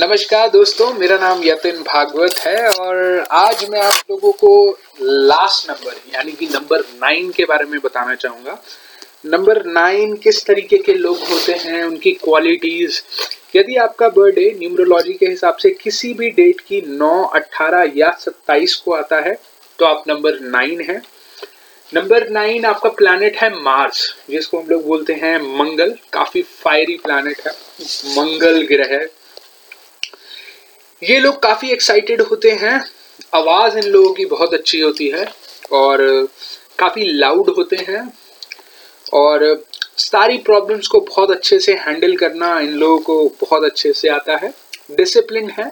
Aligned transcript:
नमस्कार 0.00 0.48
दोस्तों 0.48 0.92
मेरा 0.94 1.16
नाम 1.18 1.40
यतिन 1.44 1.76
भागवत 1.82 2.38
है 2.38 2.68
और 2.70 2.96
आज 3.32 3.64
मैं 3.70 3.80
आप 3.80 4.10
लोगों 4.10 4.32
को 4.32 4.50
लास्ट 5.02 5.70
नंबर 5.70 5.94
यानी 6.14 6.32
कि 6.32 6.46
नंबर 6.46 6.80
नाइन 7.02 7.30
के 7.30 7.44
बारे 7.44 7.64
में 7.64 7.78
बताना 7.84 8.14
चाहूँगा। 8.14 8.58
नंबर 9.26 9.64
नाइन 9.66 10.14
किस 10.16 10.44
तरीके 10.46 10.78
के 10.78 10.94
लोग 10.94 11.18
होते 11.30 11.52
हैं 11.54 11.82
उनकी 11.84 12.12
क्वालिटीज़ 12.24 13.00
यदि 13.56 13.76
आपका 13.76 14.08
बर्थडे 14.08 14.50
न्यूमरोलॉजी 14.58 15.12
के 15.12 15.26
हिसाब 15.26 15.56
से 15.56 15.70
किसी 15.82 16.14
भी 16.14 16.30
डेट 16.30 16.60
की 16.60 16.80
9, 16.92 17.12
18 17.34 17.90
या 17.96 18.16
27 18.20 18.74
को 18.74 18.92
आता 18.92 19.20
है 19.20 19.36
तो 19.78 19.86
आप 19.86 20.04
नंबर 20.08 20.40
नाइन 20.40 20.80
है। 20.90 21.00
नंबर 21.92 22.28
नाइन 22.30 22.64
आपका 22.66 22.88
प्लैनेट 22.94 23.36
है 23.36 23.54
मार्स 23.62 24.08
जिसको 24.30 24.60
हम 24.60 24.68
लोग 24.68 24.86
बोलते 24.86 25.12
हैं 25.22 25.36
मंगल 25.58 25.98
काफ़ी 26.12 26.42
फायरी 26.42 27.00
प्लानट 27.04 27.46
है। 27.46 27.52
मंगल 28.16 28.66
ग्रह 28.72 29.06
ये 31.02 31.18
लोग 31.18 31.42
काफ़ी 31.42 31.70
एक्साइटेड 31.70 32.20
होते 32.20 32.50
हैं। 32.50 32.76
आवाज़ 33.34 33.76
इन 33.78 33.84
लोगों 33.84 34.12
की 34.14 34.24
बहुत 34.24 34.54
अच्छी 34.54 34.80
होती 34.80 35.08
है 35.08 35.26
और 35.72 35.98
काफ़ी 36.78 37.04
लाउड 37.12 37.50
होते 37.50 37.76
हैं। 37.76 38.18
और 39.14 39.64
सारी 39.96 40.38
प्रॉब्लम्स 40.38 40.86
को 40.86 41.00
बहुत 41.00 41.30
अच्छे 41.30 41.58
से 41.58 41.74
हैंडल 41.74 42.16
करना 42.16 42.60
इन 42.60 42.72
लोगों 42.72 42.98
को 42.98 43.28
बहुत 43.40 43.64
अच्छे 43.64 43.92
से 43.92 44.08
आता 44.08 44.36
है। 44.36 44.52
डिसिप्लिन 44.90 45.50
है। 45.50 45.70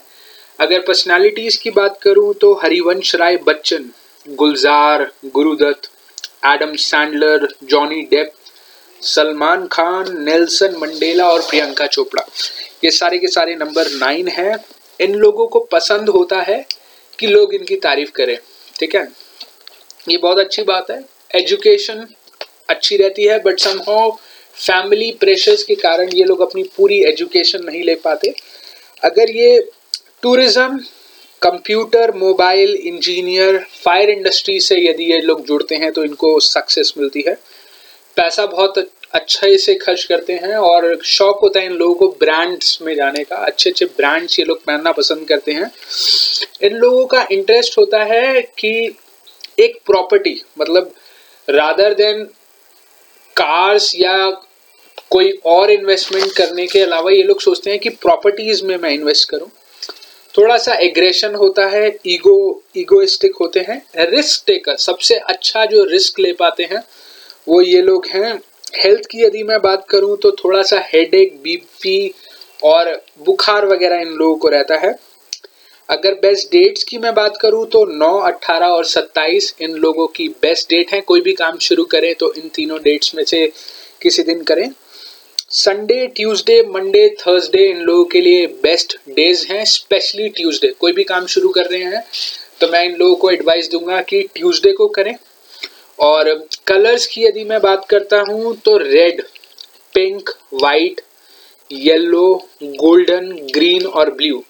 अगर 0.61 0.79
पर्सनालिटीज़ 0.79 1.59
की 1.63 1.71
बात 1.71 1.99
करूँ 2.03 2.35
तो 2.35 2.53
Harivansh 2.55 3.15
Rai 3.15 3.37
Bachchan, 3.37 3.91
Gulzar, 4.29 5.11
Guru Dutt 5.27 5.91
Adam 6.47 6.75
Sandler 6.77 7.49
Johnny 7.65 8.03
Depp 8.03 8.33
Salman 9.03 9.67
Khan 9.67 10.23
Nelson 10.25 10.77
Mandela 10.77 11.29
और 11.29 11.41
प्रियंका 11.41 11.87
चोपड़ा। 11.87 12.23
ये 12.85 12.91
सारे 12.91 13.19
के 13.19 13.29
सारे 13.29 13.55
नंबर 13.55 13.91
नाइन 13.91 14.29
हैं। 14.29 14.57
इन 15.01 15.15
लोगों 15.15 15.47
को 15.47 15.61
पसंद 15.73 16.09
होता 16.09 16.41
है 16.43 16.65
कि 17.19 17.27
लोग 17.27 17.55
इनकी 17.55 17.77
तारीफ़ 17.79 18.11
करें। 18.13 18.37
ठीक 18.81 18.95
है? 18.97 19.07
ये 20.09 20.17
बहुत 20.19 20.39
अच्छी 20.39 20.63
बात 20.65 20.91
है। 20.91 21.03
एजुकेशन 21.35 22.07
अच्छी 22.71 22.97
रहती 22.97 23.25
है 23.25 23.39
बट 23.43 23.59
समहाउ 23.61 24.11
फैमिली 24.57 25.11
प्रेशर्स 25.21 25.63
के 25.63 25.75
कारण 25.77 26.09
ये 26.15 26.25
लोग 26.25 26.41
अपनी 26.41 26.63
पूरी 26.77 27.03
एजुकेशन 27.05 27.65
नहीं 27.65 27.83
ले 27.85 27.95
पाते। 28.05 28.35
अगर 29.03 29.31
ये 29.31 29.59
tourism 30.23 30.79
computer 31.43 32.13
mobile 32.17 32.75
engineer 32.85 33.59
fire 33.75 34.11
industry 34.11 34.59
से 34.61 34.77
यदि 34.81 35.05
ये 35.05 35.21
लोग 35.21 35.45
जुड़ते 35.47 35.75
हैं 35.77 35.91
तो 35.93 36.05
इनको 36.05 36.39
सक्सेस 36.43 36.93
मिलती 36.99 37.25
है। 37.27 37.35
पैसा 38.17 38.47
बहुत 38.47 38.79
अच्छे 39.15 39.57
से 39.59 39.75
खर्च 39.75 40.05
करते 40.05 40.33
हैं 40.33 40.57
और 40.57 40.99
शौक 41.05 41.39
होता 41.43 41.61
है 41.61 41.67
इन 41.67 41.73
लोगों 41.73 41.95
को 41.95 42.09
ब्रांड्स 42.21 42.79
में 42.83 42.95
जाने 42.97 43.25
का। 43.25 43.37
अच्छे 43.37 43.71
अच्छे 43.71 43.85
ब्रांड्स 43.97 44.39
ये 44.39 44.45
लोग 44.45 44.65
पहनना 44.65 44.93
पसंद 44.93 45.27
करते 45.29 45.53
हैं। 45.53 45.71
इन 46.63 46.77
लोगों 46.77 47.05
का 47.07 47.27
इंटरेस्ट 47.31 47.79
होता 47.79 48.03
है 48.05 48.41
कि 48.59 48.73
एक 49.59 49.79
प्रॉपर्टी 49.87 50.41
मतलब 50.59 50.93
रादर 51.49 51.95
देन 51.95 52.25
कार्स 53.37 53.95
या 53.97 54.15
कोई 55.11 55.31
और 55.47 55.71
इन्वेस्टमेंट 55.71 56.33
करने 56.33 56.67
के 56.67 56.81
अलावा 56.81 57.11
ये 57.11 57.23
लोग 57.23 57.41
सोचते 57.41 57.71
हैं 57.71 57.79
कि 57.79 57.89
प्रॉपर्टीज़ 57.89 58.65
में 58.65 58.77
मैं 58.77 58.91
इन्वेस्ट 58.91 59.29
करूँ। 59.29 59.49
थोड़ा 60.39 60.57
सा 60.59 60.75
एग्रेशन 60.75 61.35
होता 61.35 61.67
है 61.67 61.87
ईगो 62.07 62.63
ईगोइस्टिक 62.77 63.37
होते 63.41 63.61
हैं। 63.61 64.07
रिस्क 64.07 64.43
टेकर 64.47 64.77
सबसे 64.77 65.15
अच्छा 65.15 65.65
जो 65.65 65.85
रिस्क 65.85 66.19
ले 66.21 66.33
पाते 66.33 66.63
हैं, 66.63 66.83
वो 67.49 67.61
ये 67.63 67.83
लोग 67.83 68.07
हैं 68.07 68.41
हेल्थ 68.77 69.07
की 69.11 69.23
यदि 69.23 69.43
मैं 69.43 69.61
बात 69.63 69.87
करूँ 69.91 70.17
तो 70.17 70.31
थोड़ा 70.35 70.63
सा 70.63 70.81
हेड 70.85 71.15
एक 71.15 71.37
बीपी 71.43 72.15
और 72.65 72.93
बुखार 73.25 73.67
वगैरह 73.67 74.01
इन 74.01 74.09
लोगों 74.09 74.37
को 74.37 74.49
रहता 74.49 74.77
है। 74.77 74.95
अगर 75.89 76.15
बेस्ट 76.21 76.49
डेट्स 76.49 76.85
की 76.85 76.99
मैं 76.99 77.15
बात 77.15 77.37
करूँ 77.37 77.67
तो 77.67 77.85
9, 77.89 78.13
18 78.23 78.69
और 78.69 78.85
27 78.87 79.55
इन 79.63 79.75
लोगों 79.77 80.07
की 80.07 80.29
बेस्ट 80.43 80.69
डेट 80.71 80.93
है। 80.93 81.01
कोई 81.01 81.21
भी 81.21 81.33
काम 81.33 81.59
शुरू 81.59 81.85
करें 81.85 82.15
तो 82.15 82.33
इन 82.35 82.49
तीनों 82.55 82.79
डेट्स 82.83 83.15
में 83.15 83.25
से 83.25 83.47
किसी 84.03 84.23
दिन 84.23 84.43
करें। 84.43 84.69
संडे 85.51 86.07
ट्यूसडे 86.07 86.61
मंडे 86.69 87.09
थर्सडे 87.21 87.67
इन 87.71 87.81
लोगों 87.81 88.05
के 88.05 88.21
लिए 88.21 88.47
बेस्ट 88.63 88.97
डेज़ 89.11 89.47
हैं 89.47 89.65
स्पेशली 89.65 90.29
ट्यूसडे 90.29 90.69
कोई 90.81 90.93
भी 90.93 91.05
काम 91.05 91.27
शुरू 91.27 91.49
कर 91.49 91.67
रहे 91.67 91.83
हैं 91.85 92.03
तो 92.61 92.69
मैं 92.69 92.85
इन 92.85 92.97
लोगों 92.97 93.17
को 93.17 93.31
एडवाइस 93.31 93.71
दूँगा 93.71 94.01
कि 94.01 94.23
ट्यूसडे 94.35 94.73
को 94.73 94.89
करें। 94.89 95.15
और 95.99 96.33
कलर्स 96.67 97.07
की 97.07 97.25
यदि 97.25 97.45
मैं 97.45 97.61
बात 97.61 97.87
करता 97.91 98.21
हूँ 98.29 98.55
तो 98.65 98.77
red 98.79 99.23
pink 99.95 100.31
white 100.55 101.01
yellow 101.71 102.27
golden 102.63 103.31
green 103.55 103.87
और 103.87 104.11
ब्लू 104.15 104.43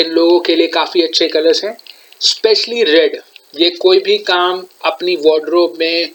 इन 0.00 0.10
लोगों 0.10 0.38
के 0.40 0.56
लिए 0.56 0.66
काफ़ी 0.68 1.02
अच्छे 1.02 1.28
कलर्स 1.28 1.64
हैं। 1.64 1.76
स्पेशली 2.20 2.82
रेड 2.84 3.20
ये 3.54 3.70
कोई 3.72 3.98
भी 3.98 4.16
काम 4.18 4.64
अपनी 4.84 5.16
वार्ड्रोब 5.16 5.76
में 5.80 6.10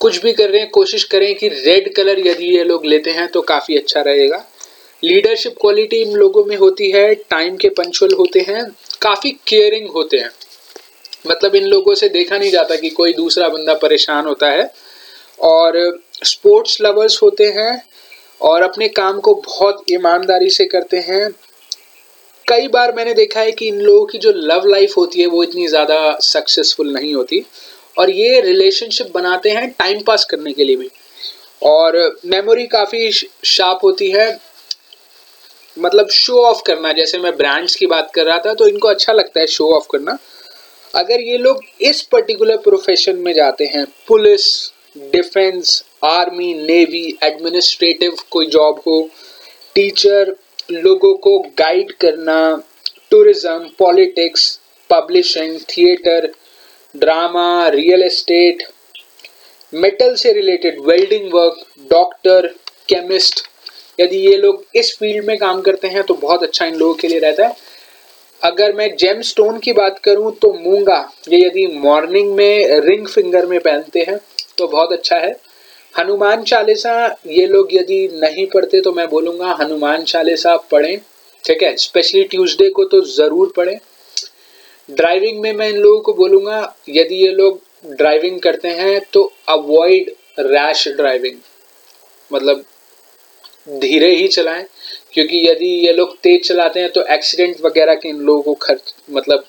कुछ 0.00 0.20
भी 0.22 0.32
कर 0.32 0.50
रहे 0.50 0.60
हैं, 0.60 0.70
कोशिश 0.70 1.04
करें 1.04 1.34
कि 1.34 1.48
रेड 1.48 1.92
कलर 1.94 2.18
यदि 2.18 2.46
ये 2.56 2.64
लोग 2.64 2.86
लेते 2.86 3.10
हैं 3.10 3.26
तो 3.28 3.40
काफ़ी 3.42 3.76
अच्छा 3.76 4.00
रहेगा। 4.00 4.44
लीडरशिप 5.02 5.54
क्वालिटी 5.60 5.96
इन 5.96 6.12
लोगों 6.12 6.44
में 6.44 6.56
होती 6.56 6.90
है 6.90 7.14
टाइम 7.30 7.56
के 7.56 7.68
पंचुअल 7.70 8.14
होते 8.14 8.40
हैं, 8.40 8.64
काफ़ी 9.02 9.30
केयरिंग 9.48 9.88
होते 9.90 10.16
हैं। 10.16 10.30
मतलब 11.24 11.54
इन 11.54 11.64
लोगों 11.64 11.94
से 11.94 12.08
देखा 12.08 12.38
नहीं 12.38 12.50
जाता 12.50 12.76
कि 12.76 12.90
कोई 12.90 13.12
दूसरा 13.12 13.48
बंदा 13.48 13.74
परेशान 13.76 14.26
होता 14.26 14.50
है। 14.50 14.70
और 15.40 16.00
स्पोर्ट्स 16.24 16.80
लवर्स 16.80 17.22
होते 17.22 17.44
हैं 17.50 17.82
और 18.40 18.62
अपने 18.62 18.88
काम 18.90 19.20
को 19.20 19.34
बहुत 19.46 19.84
ईमानदारी 19.90 20.50
से 20.50 20.64
करते 20.64 20.96
हैं। 21.00 21.28
कई 22.46 22.68
बार 22.68 22.92
मैंने 22.94 23.14
देखा 23.14 23.40
है 23.40 23.52
कि 23.52 23.66
इन 23.68 23.80
लोगों 23.80 24.04
की 24.06 24.18
जो 24.18 24.32
लव 24.36 24.66
लाइफ 24.66 24.96
होती 24.96 25.20
है 25.20 25.26
वो 25.26 25.42
इतनी 25.44 25.66
ज़्यादा 25.68 26.18
सक्सेसफुल 26.22 26.92
नहीं 26.92 27.14
होती। 27.14 27.44
और 27.96 28.10
ये 28.10 28.40
रिलेशनशिप 28.40 29.10
बनाते 29.14 29.50
हैं 29.50 29.68
टाइम 29.70 30.00
पास 30.02 30.24
करने 30.24 30.52
के 30.52 30.64
लिए 30.64 30.76
भी। 30.76 30.90
और 31.62 31.96
मेमोरी 32.26 32.66
काफ़ी 32.66 33.10
शार्प 33.12 33.80
होती 33.84 34.10
है। 34.10 34.30
मतलब 35.76 36.08
शो 36.10 36.38
ऑफ़ 36.38 36.62
करना, 36.62 36.92
जैसे 36.92 37.18
मैं 37.18 37.36
ब्रांड्स 37.36 37.74
की 37.76 37.86
बात 37.86 38.10
कर 38.14 38.24
रहा 38.24 38.38
था 38.38 38.54
तो 38.54 38.66
इनको 38.68 38.88
अच्छा 38.88 39.12
लगता 39.12 39.40
है 39.40 39.46
शो 39.48 39.68
ऑफ़ 39.74 39.86
करना। 39.92 40.18
अगर 40.94 41.20
ये 41.20 41.36
लोग 41.38 41.60
इस 41.80 42.00
पर्टिकुलर 42.12 42.56
प्रोफेशन 42.64 43.16
में 43.16 43.32
जाते 43.34 43.66
हैं, 43.66 43.84
police 44.08 44.44
defence 45.12 45.82
army 46.04 46.52
navy 46.56 47.06
administrative 47.24 48.16
कोई 48.30 48.46
जॉब 48.48 48.80
हो 48.86 49.00
टीचर 49.74 50.34
लोगों 50.72 51.14
को 51.16 51.38
गाइड 51.58 51.92
करना 52.00 52.38
tourism 53.10 53.68
politics 53.78 54.58
publishing 54.90 55.58
theatre 55.68 56.30
drama 56.94 57.68
real 57.68 58.02
estate 58.02 58.62
metal 59.72 60.14
से 60.16 60.32
related 60.32 60.80
welding 60.86 61.32
work 61.34 61.64
doctor 61.90 62.46
chemist 62.88 63.40
यदि 64.00 64.16
ये 64.18 64.36
लोग 64.36 64.64
इस 64.76 64.96
फ़ील्ड 64.98 65.24
में 65.26 65.36
काम 65.38 65.60
करते 65.60 65.88
हैं 65.88 66.02
तो 66.02 66.14
बहुत 66.16 66.42
अच्छा 66.42 66.66
इन 66.66 66.74
लोगों 66.74 66.94
के 66.94 67.08
लिए 67.08 67.18
रहता 67.18 67.46
है। 67.46 67.56
अगर 68.42 68.72
मैं 68.72 68.88
जेम 68.96 69.20
स्टोन 69.22 69.58
की 69.58 69.72
बात 69.72 69.98
करूँ 70.04 70.32
तो 70.42 70.52
मूँगा, 70.54 70.98
ये 71.28 71.38
यदि 71.38 71.66
मॉर्निंग 71.78 72.34
में 72.34 72.80
रिंग 72.80 73.06
फिंगर 73.06 73.46
में 73.46 73.58
पहनते 73.60 74.00
हैं 74.00 74.18
तो 74.58 74.66
बहुत 74.68 74.92
अच्छा 74.92 75.16
है। 75.16 75.30
हनुमान 75.94 76.42
चालीसा, 76.42 76.94
ये 77.28 77.46
लोग 77.46 77.74
यदि 77.74 78.08
नहीं 78.14 78.46
पढ़ते 78.46 78.80
तो 78.80 78.92
मैं 78.92 79.08
बोलूँगा 79.08 79.56
हनुमान 79.60 80.04
चालीसा 80.04 80.56
पढ़ें, 80.70 80.98
ठीक 81.44 81.62
है? 81.62 81.74
स्पेशली 81.76 82.22
ट्यूसडे 82.24 82.68
को 82.70 82.84
तो 82.84 83.00
ज़रूर 83.08 83.52
पढ़ें। 83.56 83.78
ड्राइविंग 84.88 85.40
में 85.40 85.52
मैं 85.52 85.68
इन 85.68 85.76
लोगों 85.76 86.00
को 86.00 86.12
बोलूँगा, 86.14 86.74
यदि 86.88 87.14
ये 87.16 87.30
लोग 87.32 87.60
ड्राइविंग 87.92 88.40
करते 88.40 88.68
हैं 88.70 89.00
तो 89.12 89.30
अवॉइड 89.48 90.10
रैश 90.40 90.86
ड्राइविंग 90.90 91.36
मतलब 92.30 92.64
धीरे 93.66 94.14
ही 94.14 94.28
चलाएँ, 94.28 94.64
क्योंकि 95.12 95.38
यदि 95.48 95.68
ये 95.86 95.92
लोग 95.92 96.16
तेज 96.18 96.46
चलाते 96.46 96.80
हैं 96.80 96.90
तो 96.92 97.02
एक्सीडेंट 97.14 97.60
वगैरह 97.60 97.94
के 97.94 98.08
इन 98.08 98.20
लोगों 98.20 98.42
को 98.42 98.54
खर्च 98.62 98.94
मतलब 99.10 99.44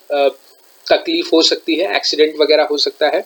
तकलीफ़ 0.87 1.29
हो 1.33 1.41
सकती 1.43 1.75
है 1.75 1.95
एक्सीडेंट 1.95 2.35
वगैरह 2.39 2.67
हो 2.71 2.77
सकता 2.77 3.07
है। 3.07 3.23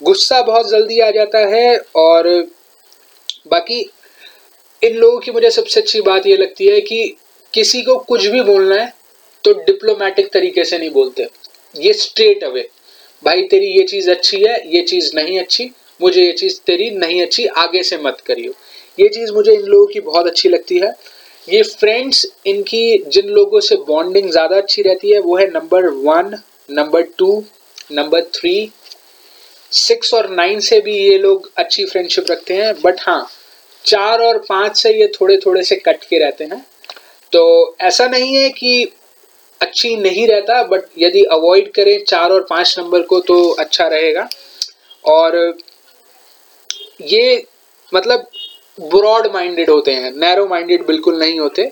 गुस्सा 0.00 0.40
बहुत 0.42 0.70
जल्दी 0.70 0.98
आ 1.00 1.10
जाता 1.10 1.38
है 1.48 1.76
और 1.96 2.28
बाकी 3.48 3.80
इन 4.82 4.96
लोगों 4.96 5.18
की 5.20 5.30
मुझे 5.32 5.50
सबसे 5.50 5.80
अच्छी 5.80 6.00
बात 6.02 6.26
ये 6.26 6.36
लगती 6.36 6.66
है 6.66 6.80
कि 6.80 7.16
किसी 7.54 7.82
को 7.82 7.96
कुछ 8.08 8.26
भी 8.26 8.40
बोलना 8.42 8.74
है 8.74 8.92
तो 9.44 9.52
डिप्लोमेटिक 9.54 10.32
तरीके 10.32 10.64
से 10.64 10.78
नहीं 10.78 10.90
बोलते। 10.90 11.26
ये 11.74 11.92
स्ट्रेट 11.92 12.44
अवे 12.44 12.68
भाई, 13.22 13.42
तेरी 13.42 13.66
ये 13.68 13.82
चीज़ 13.84 14.10
अच्छी 14.10 14.36
है, 14.36 14.56
ये 14.68 14.82
चीज़ 14.82 15.10
नहीं 15.16 15.38
अच्छी, 15.40 15.70
मुझे 16.00 16.22
ये 16.22 16.32
चीज़ 16.32 16.58
तेरी 16.66 16.90
नहीं 16.92 17.22
अच्छी, 17.22 17.46
आगे 17.46 17.82
से 17.82 17.98
मत 17.98 18.20
करियो। 18.26 18.52
ये 18.98 19.08
चीज़ 19.08 19.32
मुझे 19.32 19.54
इन 19.54 19.62
लोगों 19.62 19.86
की 19.86 20.00
बहुत 20.02 20.26
अच्छी 20.26 20.48
लगती 20.48 20.78
है। 20.78 20.94
ये 21.48 21.62
फ्रेंड्स 21.62 22.26
इनकी 22.46 22.98
जिन 23.08 23.28
लोगों 23.30 23.60
से 23.60 23.76
बॉन्डिंग 23.88 24.30
ज़्यादा 24.30 24.56
अच्छी 24.56 24.82
रहती 24.82 25.10
है, 25.10 25.18
वो 25.18 25.36
है 25.36 25.46
number 25.50 25.88
one 25.88 26.34
number 26.70 27.02
two 27.18 27.44
number 27.92 28.22
three 28.34 28.70
six 29.72 30.12
और 30.14 30.28
नाइन 30.30 30.60
से 30.60 30.80
भी 30.80 30.96
ये 30.98 31.16
लोग 31.18 31.50
अच्छी 31.58 31.84
फ्रेंडशिप 31.84 32.30
रखते 32.30 32.54
हैं 32.54 32.72
बट 32.82 33.00
हाँ 33.00 33.26
चार 33.84 34.20
और 34.22 34.38
पाँच 34.48 34.76
से 34.76 34.92
ये 34.92 35.06
थोड़े 35.14 35.36
थोड़े 35.36 35.62
से 35.64 35.76
कट 35.76 36.04
के 36.04 36.18
रहते 36.18 36.44
हैं। 36.44 36.64
तो 37.32 37.76
ऐसा 37.80 38.06
नहीं 38.08 38.36
है 38.36 38.48
कि 38.50 38.92
अच्छी 39.60 39.94
नहीं 39.96 40.26
रहता 40.28 40.62
बट 40.64 40.84
यदि 40.98 41.22
अवॉइड 41.32 41.72
करें 41.74 41.98
चार 42.04 42.32
और 42.32 42.46
पाँच 42.50 42.74
नंबर 42.78 43.02
को 43.02 43.20
तो 43.20 43.38
अच्छा 43.50 43.86
रहेगा। 43.86 44.28
और 45.04 45.36
ये 47.02 47.44
मतलब 47.92 48.26
ब्रॉड 48.78 49.26
माइंडेड 49.32 49.70
होते 49.70 49.92
हैं 49.92 50.10
नैरो 50.12 50.46
माइंडेड 50.46 50.86
बिल्कुल 50.86 51.18
नहीं 51.18 51.38
होते। 51.38 51.70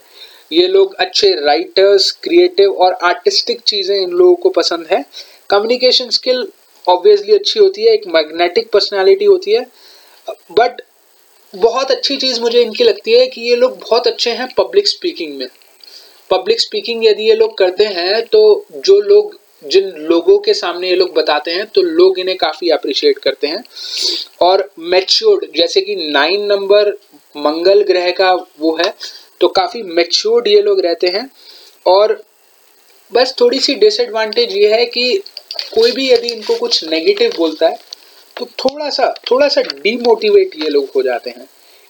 ये 0.52 0.66
लोग 0.68 0.94
अच्छे 0.94 1.30
राइटर्स 1.36 2.10
क्रिएटिव 2.22 2.72
और 2.74 2.92
आर्टिस्टिक 3.04 3.60
चीज़ें 3.60 3.96
इन 3.96 4.10
लोगों 4.10 4.34
को 4.34 4.50
पसंद 4.50 4.86
है। 4.90 5.04
कम्युनिकेशन 5.50 6.10
स्किल 6.10 6.46
ऑब्वियसली 6.86 7.34
अच्छी 7.34 7.60
होती 7.60 7.82
है, 7.82 7.92
एक 7.94 8.06
मैग्नेटिक 8.06 8.70
पर्सनैलिटी 8.72 9.24
होती 9.24 9.52
है। 9.52 9.66
बट 10.52 10.82
बहुत 11.54 11.90
अच्छी 11.90 12.16
चीज़ 12.16 12.40
मुझे 12.40 12.60
इनकी 12.62 12.84
लगती 12.84 13.12
है 13.12 13.26
कि 13.26 13.40
ये 13.40 13.56
लोग 13.56 13.78
बहुत 13.78 14.06
अच्छे 14.06 14.30
हैं 14.30 14.48
पब्लिक 14.58 14.88
स्पीकिंग 14.88 15.36
में। 15.38 15.48
पब्लिक 16.30 16.60
स्पीकिंग 16.60 17.04
यदि 17.04 17.28
ये 17.28 17.34
लोग 17.34 17.56
करते 17.58 17.84
हैं 17.86 18.22
तो 18.26 18.42
जो 18.76 19.00
लोग 19.00 19.38
जिन 19.64 19.88
लोगों 20.00 20.38
के 20.38 20.54
सामने 20.54 20.88
ये 20.88 20.94
लोग 20.96 21.12
बताते 21.14 21.50
हैं 21.50 21.66
तो 21.66 21.82
लोग 21.82 22.18
इन्हें 22.18 22.36
काफ़ी 22.38 22.68
अप्रिशिएट 22.70 23.18
करते 23.18 23.46
हैं। 23.46 23.62
और 24.42 24.68
मेच्योर्ड 24.78 25.44
जैसे 25.56 25.80
कि 25.80 25.94
नाइन 25.96 26.44
नंबर 26.46 26.90
मंगल 27.36 27.82
ग्रह 27.82 28.10
का 28.10 28.32
वो 28.34 28.76
है 28.76 28.92
तो 29.40 29.48
काफ़ी 29.50 29.82
मेच्योर्ड 29.82 30.48
ये 30.48 30.60
लोग 30.62 30.80
रहते 30.80 31.08
हैं। 31.08 31.28
और 31.86 32.20
बस 33.12 33.34
थोड़ी 33.40 33.58
सी 33.60 33.74
डिसएडवांटेज 33.74 34.56
ये 34.56 34.72
है 34.74 34.84
कि 34.86 35.22
कोई 35.74 35.92
भी 35.92 36.10
यदि 36.10 36.28
इनको 36.28 36.54
कुछ 36.54 36.84
नेगेटिव 36.84 37.32
बोलता 37.36 37.68
है 37.68 37.78
तो 38.36 38.46
थोड़ा 38.58 38.88
सा 38.90 39.12
थोड़ा 39.30 39.48
सा 39.48 39.62
डीमोटिवेट 39.62 40.56
ये 40.56 40.68
लोग 40.68 40.88
हो 40.96 41.02
जाते 41.02 41.30
हैं। 41.30 41.48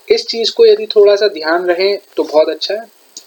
इस 0.09 0.27
चीज़ 0.27 0.53
को 0.53 0.67
यदि 0.67 0.87
थोड़ा 0.87 1.15
सा 1.17 1.29
ध्यान 1.29 1.67
रहे 1.67 1.95
तो 2.17 2.23
बहुत 2.23 2.49
अच्छा 2.49 2.75
है। 2.75 2.87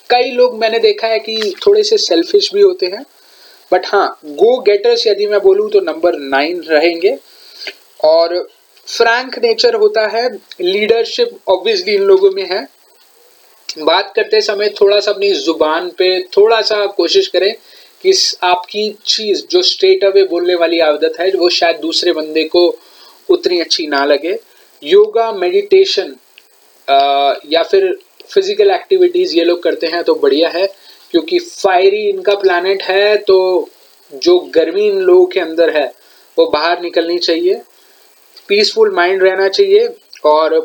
कई 0.09 0.31
लोग 0.31 0.57
मैंने 0.59 0.79
देखा 0.79 1.07
है 1.07 1.19
कि 1.19 1.53
थोड़े 1.67 1.83
से 1.83 1.97
सेल्फिश 1.97 2.53
भी 2.53 2.61
होते 2.61 2.85
हैं 2.85 3.03
बट 3.71 3.85
हाँ 3.85 4.07
गो 4.25 4.57
गेटर्स 4.61 5.05
यदि 5.07 5.27
मैं 5.27 5.39
बोलूँ 5.41 5.69
तो 5.71 5.79
नंबर 5.81 6.17
नाइन 6.19 6.61
रहेंगे। 6.63 7.17
और 8.05 8.37
फ्रैंक 8.87 9.37
नेचर 9.39 9.75
होता 9.75 10.07
है 10.07 10.27
लीडरशिप 10.61 11.37
ऑब्वियसली 11.49 11.93
इन 11.95 12.01
लोगों 12.03 12.31
में 12.31 12.43
है। 12.45 12.67
बात 13.77 14.11
करते 14.15 14.41
समय 14.41 14.69
थोड़ा 14.81 14.99
सा 14.99 15.11
अपनी 15.11 15.31
ज़ुबान 15.35 15.89
पे 15.97 16.19
थोड़ा 16.37 16.61
सा 16.63 16.85
कोशिश 16.87 17.27
करें 17.27 17.53
कि 18.03 18.13
आपकी 18.43 18.89
चीज़, 19.05 19.45
जो 19.47 19.61
स्ट्रेट 19.63 20.03
अवे 20.03 20.23
बोलने 20.25 20.55
वाली 20.55 20.79
आदत 20.81 21.19
है, 21.19 21.29
वो 21.31 21.49
शायद 21.51 21.77
दूसरे 21.77 22.13
बंदे 22.13 22.43
को 22.45 22.67
उतनी 23.29 23.59
अच्छी 23.59 23.87
ना 23.87 24.03
लगे। 24.05 24.37
योगा 24.81 25.31
मेडिटेशन 25.33 26.15
या 27.47 27.63
फिर 27.63 27.97
फ़िज़िकल 28.29 28.71
एक्टिविटीज़ 28.71 29.35
ये 29.35 29.43
लोग 29.43 29.61
करते 29.63 29.87
हैं 29.87 30.03
तो 30.03 30.15
बढ़िया 30.15 30.49
है। 30.49 30.65
क्योंकि 31.15 31.37
फायरी 31.39 31.99
इनका 32.07 32.33
प्लानट 32.35 32.81
है 32.83 33.15
तो 33.17 33.35
जो 34.11 34.37
गर्मी 34.55 34.87
इन 34.87 34.97
लोगों 34.99 35.25
के 35.25 35.39
अंदर 35.39 35.69
है, 35.75 35.85
वो 36.37 36.45
बाहर 36.53 36.81
निकलनी 36.81 37.17
चाहिए। 37.19 37.61
पीसफुल 38.49 38.91
माइंड 38.95 39.23
रहना 39.23 39.47
चाहिए 39.49 39.87
और 40.25 40.55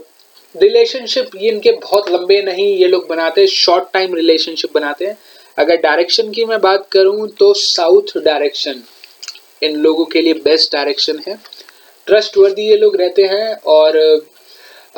रिलेशनशिप 0.54 1.36
ये 1.36 1.50
इनके 1.50 1.72
बहुत 1.74 2.10
लंबे 2.10 2.40
नहीं, 2.42 2.66
ये 2.76 2.88
लोग 2.88 3.06
बनाते 3.08 3.40
हैं 3.40 3.48
शॉर्ट 3.48 3.84
टाइम 3.92 4.14
रिलेशनशिप 4.14 4.74
बनाते 4.74 5.06
हैं। 5.06 5.16
अगर 5.58 5.76
डायरेक्शन 5.82 6.30
की 6.30 6.44
मैं 6.44 6.60
बात 6.60 6.88
करूँ 6.92 7.28
तो 7.38 7.52
साउथ 7.56 8.16
डायरेक्शन 8.24 8.82
इन 9.62 9.76
लोगों 9.78 10.04
के 10.06 10.22
लिए 10.22 10.34
बेस्ट 10.44 10.72
डायरेक्शन 10.72 11.22
है। 11.28 11.38
ट्रस्ट 12.06 12.38
वर्दी 12.38 12.68
ये 12.68 12.76
लोग 12.76 12.96
रहते 12.96 13.26
हैं 13.26 13.54
और 13.68 14.00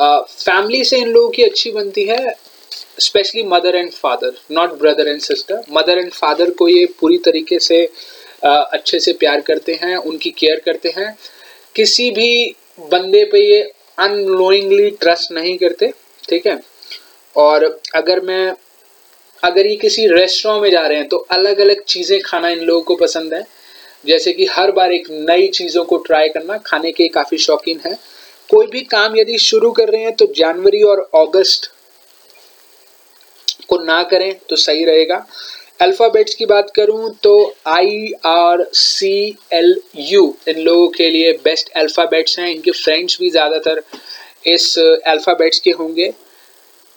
फैमिली 0.01 0.85
से 0.85 0.99
इन 0.99 1.09
लोगों 1.09 1.31
की 1.31 1.43
अच्छी 1.43 1.71
बनती 1.73 2.05
है 2.05 2.35
specially 3.01 3.43
mother 3.45 3.77
and 3.77 3.91
father 3.93 4.33
not 4.51 4.79
brother 4.79 5.09
and 5.09 5.21
sister 5.21 5.63
mother 5.73 5.99
and 5.99 6.11
father 6.13 6.51
को 6.51 6.69
ये 6.69 6.85
पूरी 7.01 7.19
तरीके 7.21 7.59
से 7.61 7.85
अच्छे 8.45 8.99
से 9.01 9.13
प्यार 9.15 9.41
करते 9.41 9.75
हैं, 9.75 9.97
उनकी 9.97 10.31
केयर 10.31 10.61
करते 10.65 10.93
हैं। 10.97 11.17
किसी 11.77 12.11
भी 12.11 12.55
बंदे 12.91 13.25
पे 13.25 13.39
ये 13.41 13.61
अनलोइंगली 13.99 14.91
ट्रस्ट 14.93 15.33
नहीं 15.33 15.57
करते, 15.59 15.93
ठीक 16.25 16.47
है? 16.47 16.59
और 17.37 17.65
अगर 17.95 18.21
मैं, 18.21 18.55
अगर 19.43 19.67
ये 19.67 19.77
किसी 19.77 20.07
रेस्टोरेंट 20.09 20.63
में 20.63 20.71
जा 20.71 20.87
रहे 20.87 20.99
हैं 20.99 21.09
तो 21.09 21.17
अलग 21.31 21.61
अलग 21.61 21.83
चीज़ें 21.85 22.21
खाना 22.23 22.49
इन 22.49 22.61
लोगों 22.61 22.83
को 22.83 22.95
पसंद 22.97 23.35
है। 23.35 23.45
जैसे 24.07 24.33
कि 24.33 24.47
हर 24.47 24.71
बार 24.73 24.93
एक 24.93 25.07
नई 25.11 25.47
चीज़ों 25.51 25.85
को 25.85 25.97
ट्राई 25.99 26.29
करना 26.29 26.57
खाने 26.67 26.93
के 26.93 27.09
काफ़ी 27.11 27.39
शौकीन 27.39 27.81
है। 27.87 27.95
कोई 28.51 28.67
भी 28.67 28.81
काम 28.87 29.17
यदि 29.17 29.39
शुरू 29.41 29.71
कर 29.73 29.89
रहे 29.89 30.03
हैं 30.03 30.15
तो 30.17 30.27
जनवरी 30.37 30.83
और 30.85 31.01
अगस्त 31.17 31.71
को 33.73 33.83
ना 33.85 34.03
करें 34.05 34.33
तो 34.49 34.57
सही 34.59 34.85
रहेगा। 34.85 35.27
अल्फ़ाबेट्स 35.81 36.35
की 36.35 36.47
बात 36.47 36.71
करूँ 36.77 37.11
तो 37.23 37.35
I 37.69 38.13
R 38.27 38.65
C 38.75 39.15
L 39.53 39.75
U 39.99 40.35
इन 40.49 40.59
लोगों 40.61 40.89
के 40.91 41.09
लिए 41.11 41.33
बेस्ट 41.45 41.71
अल्फ़ाबेट्स 41.77 42.39
हैं। 42.39 42.49
इनके 42.49 42.71
फ्रेंड्स 42.73 43.17
भी 43.21 43.31
ज़्यादातर 43.31 43.83
इस 44.47 44.79
अल्फ़ाबेट्स 44.79 45.59
के 45.61 45.71
होंगे। 45.73 46.13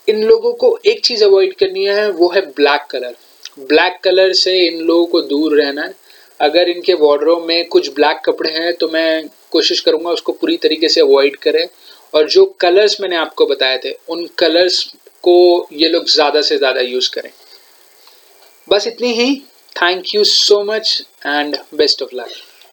इन 0.08 0.24
लोगों 0.24 0.52
को 0.54 0.78
एक 0.86 1.04
चीज़ 1.06 1.24
अवॉइड 1.24 1.54
करनी 1.56 1.86
है, 1.86 2.10
वो 2.12 2.30
है 2.30 2.42
ब्लैक 2.52 2.86
कलर 2.92 3.16
ब्लैक 3.62 4.00
कलर 4.04 4.34
से 4.36 4.58
इन 4.60 4.80
लोगों 4.82 5.06
को 5.06 5.22
दूर 5.24 5.58
रहना 5.58 5.82
है। 5.82 5.94
अगर 6.40 6.70
इनके 6.70 6.94
वार्डरोब 6.96 7.46
में 7.48 7.68
कुछ 7.68 7.94
ब्लैक 7.96 8.22
कपड़े 8.26 8.52
हैं 8.52 8.74
तो 8.74 8.88
मैं 8.90 9.28
कोशिश 9.52 9.80
करूँगा 9.82 10.12
उसको 10.12 10.32
पूरी 10.34 10.58
तरीके 10.58 10.90
से 10.90 11.02
अवॉइड 11.02 11.36
करें। 11.38 11.68
और 12.14 12.28
जो 12.30 12.46
कलर्स 12.60 13.00
मैंने 13.02 13.16
आपको 13.18 13.46
बताए 13.46 13.78
थे, 13.86 13.92
उन 14.10 14.28
कलर्स 14.40 14.84
को 15.28 15.68
ये 15.74 15.90
लोग 15.90 16.10
ज़्यादा 16.10 16.42
से 16.42 16.58
ज़्यादा 16.58 16.82
यूज़ 16.82 17.10
करें। 17.14 17.32
बस 18.68 18.88
इतनी 18.88 19.14
ही। 19.14 19.36
Thank 19.76 20.14
you 20.16 20.24
so 20.24 20.64
much 20.64 21.02
and 21.26 21.58
best 21.76 22.02
of 22.04 22.16
luck 22.16 22.32